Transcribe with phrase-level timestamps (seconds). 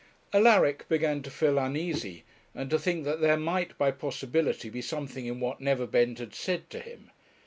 [0.33, 2.23] Alaric began to feel uneasy,
[2.55, 6.71] and to think that there might by possibility be something in what Neverbend had said
[6.71, 7.11] to him.